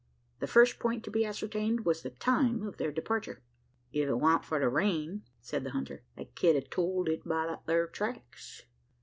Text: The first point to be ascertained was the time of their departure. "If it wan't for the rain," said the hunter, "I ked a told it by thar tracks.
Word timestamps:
The 0.39 0.47
first 0.47 0.79
point 0.79 1.03
to 1.03 1.11
be 1.11 1.25
ascertained 1.25 1.85
was 1.85 2.01
the 2.01 2.09
time 2.09 2.63
of 2.65 2.77
their 2.77 2.91
departure. 2.91 3.43
"If 3.93 4.09
it 4.09 4.15
wan't 4.15 4.43
for 4.43 4.57
the 4.59 4.67
rain," 4.67 5.21
said 5.41 5.63
the 5.63 5.69
hunter, 5.77 6.01
"I 6.17 6.23
ked 6.23 6.55
a 6.57 6.61
told 6.61 7.07
it 7.07 7.23
by 7.23 7.57
thar 7.67 7.85
tracks. 7.85 8.63